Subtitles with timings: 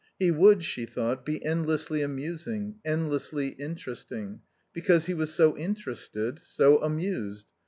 [0.17, 4.41] He would, she thought, be endlessly amusing, endlessly interesting,
[4.73, 7.45] because he was so interested, so amused.